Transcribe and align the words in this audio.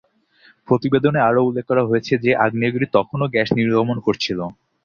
প্রতিবেদনে 0.67 1.19
আরও 1.27 1.41
উল্লেখ 1.47 1.65
করা 1.69 1.83
হয়েছে 1.85 2.13
যে 2.23 2.31
আগ্নেয়গিরি 2.43 2.87
তখনও 2.95 3.31
গ্যাস 3.33 3.49
নির্গমন 3.57 3.97
করছিল। 4.05 4.39